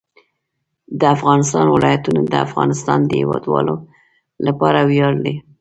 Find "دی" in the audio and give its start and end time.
5.25-5.35